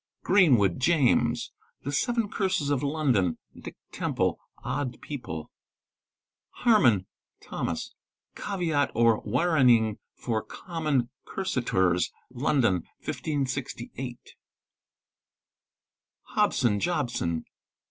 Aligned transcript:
Greenwood 0.23 0.79
(James).—The 0.79 1.91
Seven 1.91 2.27
Curses 2.27 2.71
of 2.71 2.81
London.—Dick 2.81 3.77
Teraple. 3.93 4.37
Odd 4.63 4.99
People. 4.99 5.51
| 6.01 6.49
Harman 6.63 7.05
(Thomas).—Caveat 7.43 8.89
or 8.95 9.19
Warening 9.21 9.99
for 10.15 10.41
Common 10.41 11.11
Cursetors. 11.27 12.09
London, 12.31 12.73
1568. 13.05 14.17
iol 14.17 14.29
Hobson 16.33 16.79
Jobson. 16.79 17.45